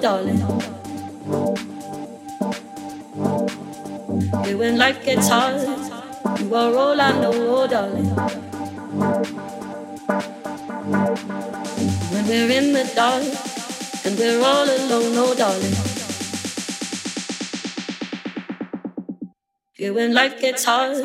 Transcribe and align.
darling. 0.00 0.40
You 4.46 4.58
when 4.58 4.78
life 4.78 5.04
gets 5.04 5.28
hard, 5.28 5.60
you 6.40 6.54
are 6.54 6.74
all 6.74 7.00
I 7.00 7.12
know, 7.20 7.32
oh 7.32 7.66
darling. 7.66 8.10
When 12.12 12.26
we're 12.26 12.50
in 12.50 12.72
the 12.72 12.90
dark 12.94 13.22
and 14.04 14.18
we're 14.18 14.42
all 14.42 14.64
alone, 14.64 15.14
oh 15.16 15.34
darling. 15.34 15.76
Yeah, 19.78 19.90
when 19.90 20.14
life 20.14 20.40
gets 20.40 20.64
hard, 20.64 20.96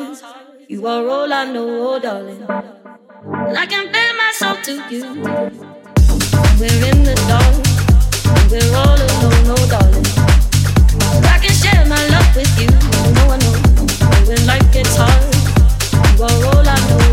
you 0.68 0.86
are 0.86 1.08
all 1.08 1.32
I 1.32 1.44
know, 1.52 1.68
oh 1.88 1.98
darling. 1.98 2.42
And 2.42 3.56
I 3.58 3.66
can 3.66 3.92
feel 3.92 4.16
myself 4.16 4.62
to 4.62 4.72
you. 4.90 5.02
We're 6.58 6.84
in 6.90 7.04
the 7.04 7.14
dark, 7.28 7.65
with 12.36 12.60
you, 12.60 12.68
no 13.14 13.26
one 13.26 13.38
knows. 13.40 14.28
When 14.28 14.46
life 14.46 14.70
gets 14.72 14.94
hard, 14.96 15.34
you 16.16 16.24
are 16.24 16.44
all 16.54 16.68
I 16.68 16.76
know, 16.88 17.05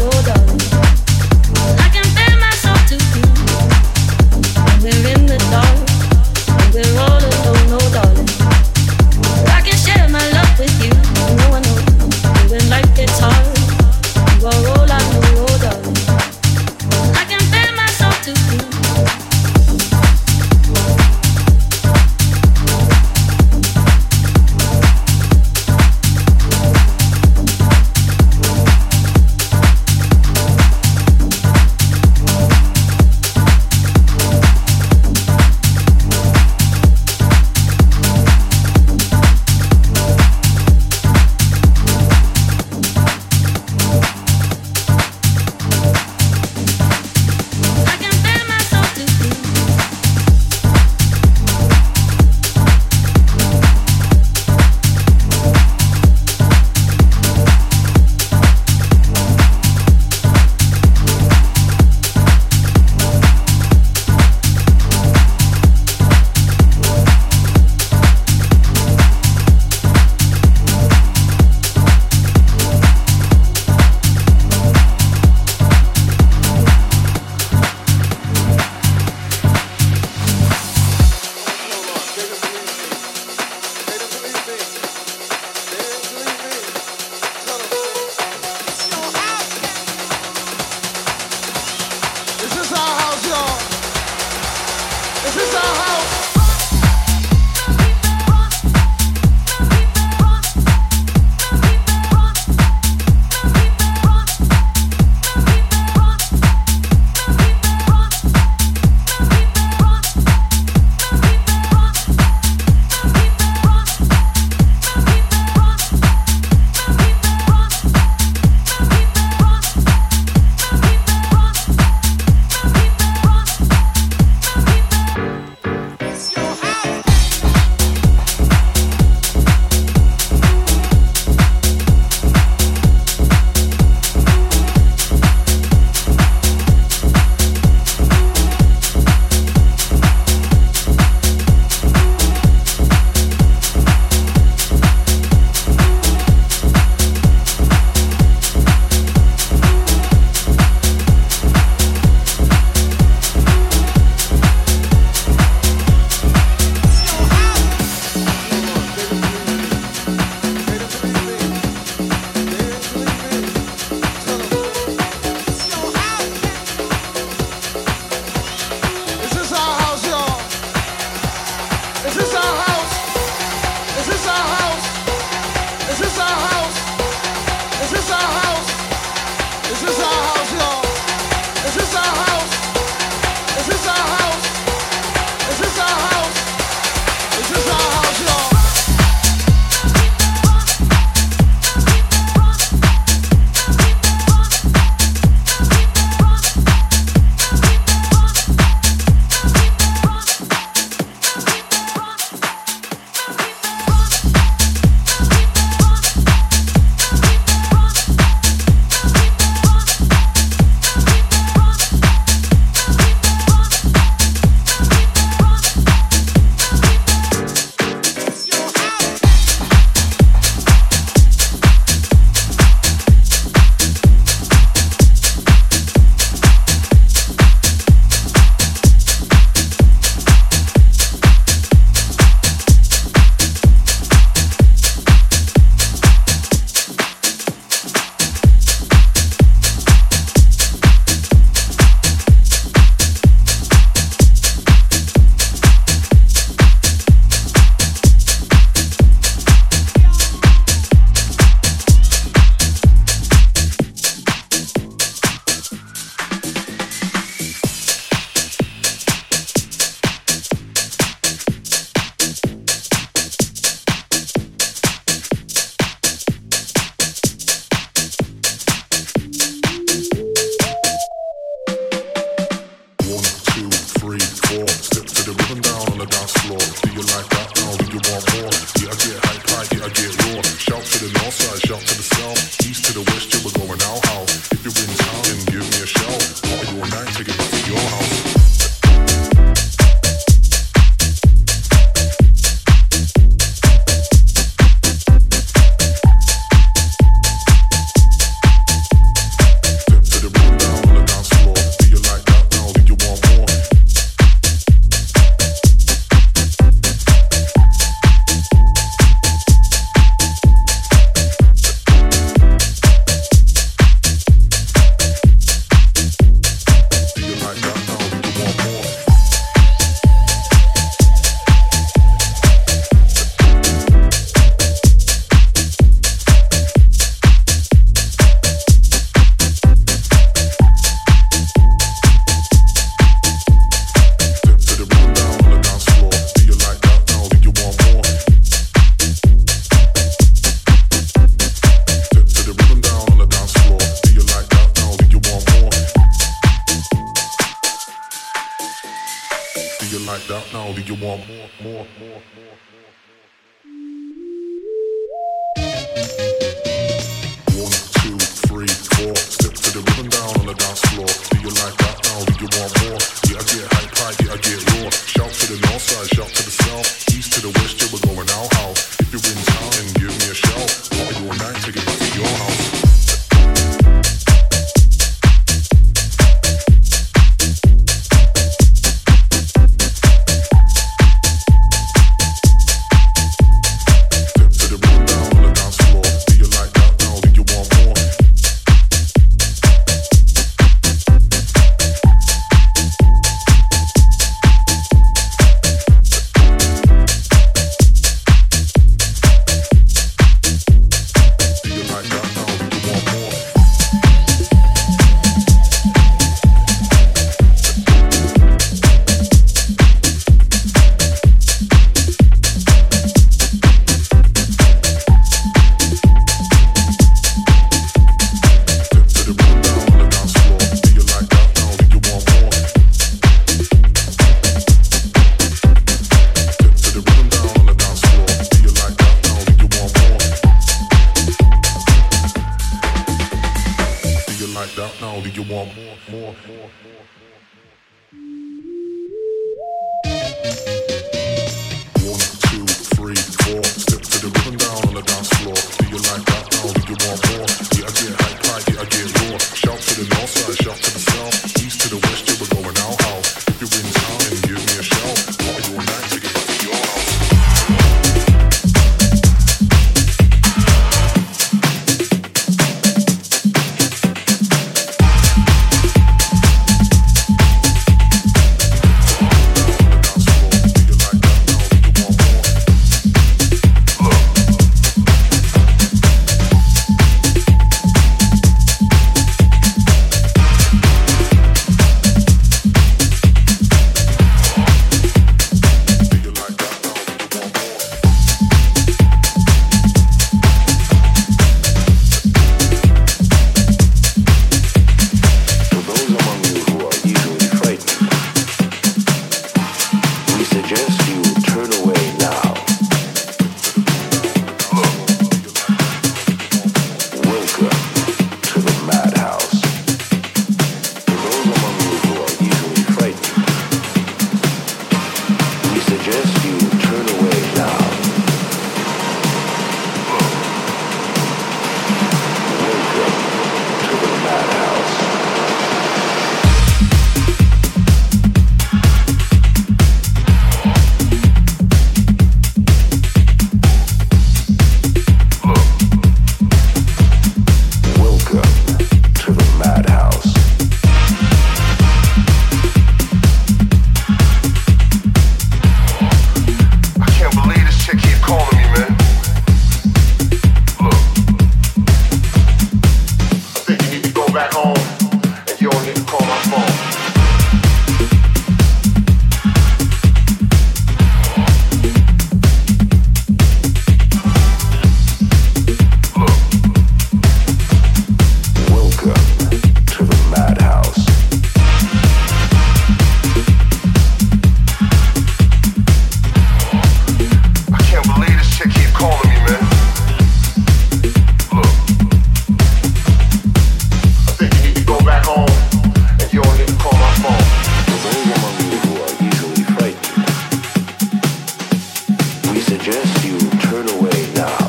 you 593.34 593.50
turn 593.62 593.90
away 593.90 594.34
now. 594.36 594.63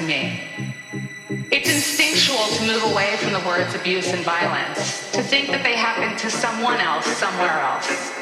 to 0.00 0.06
me. 0.06 0.40
It's 1.50 1.68
instinctual 1.68 2.46
to 2.56 2.66
move 2.66 2.82
away 2.92 3.16
from 3.18 3.32
the 3.32 3.40
words 3.40 3.74
abuse 3.74 4.08
and 4.08 4.24
violence, 4.24 5.10
to 5.12 5.22
think 5.22 5.48
that 5.48 5.62
they 5.62 5.76
happen 5.76 6.16
to 6.18 6.30
someone 6.30 6.78
else 6.80 7.06
somewhere 7.06 7.60
else. 7.60 8.19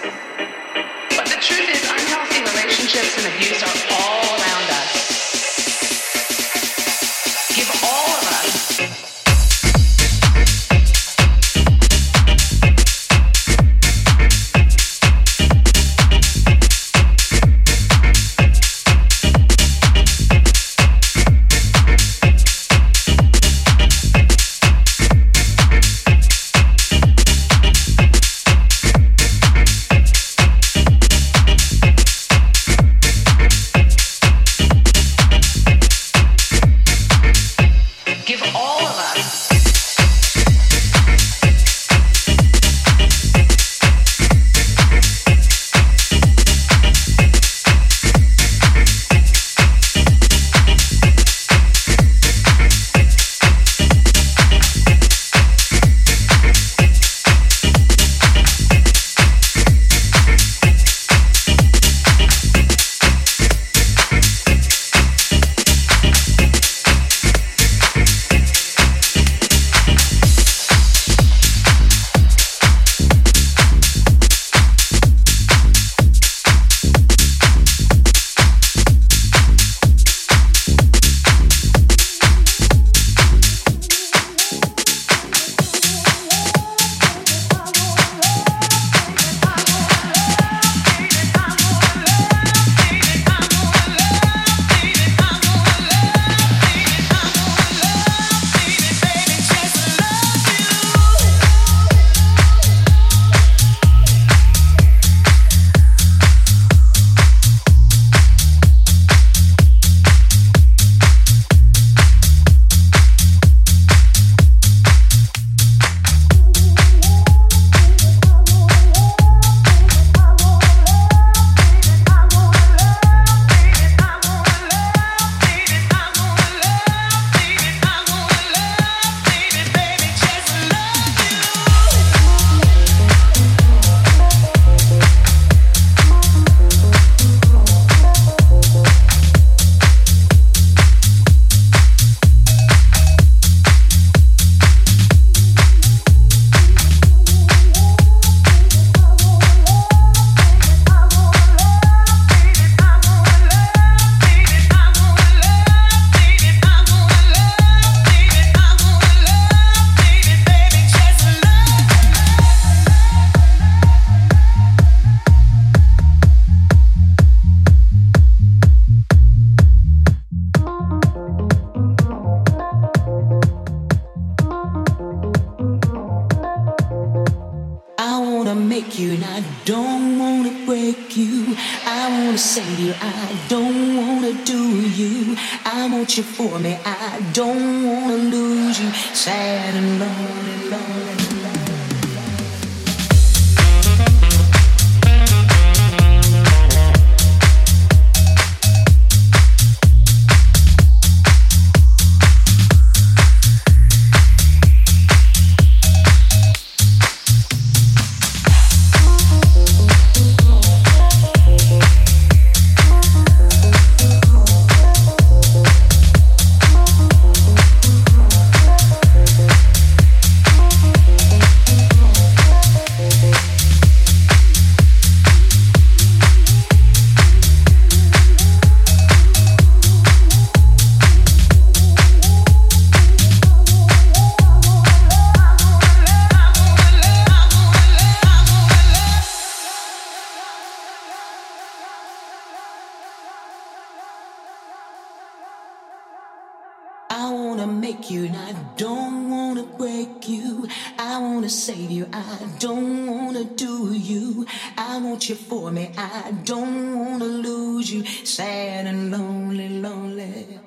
I 254.77 254.99
want 254.99 255.29
you 255.29 255.35
for 255.35 255.71
me. 255.71 255.91
I 255.97 256.33
don't 256.45 256.99
wanna 256.99 257.25
lose 257.25 257.93
you. 257.93 258.05
Sad 258.25 258.87
and 258.87 259.11
lonely, 259.11 259.69
lonely. 259.69 260.61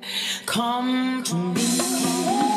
Come 0.45 1.23
to 1.23 1.35
me. 1.35 2.50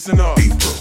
listen 0.00 0.18
up. 0.18 0.38
April. 0.38 0.79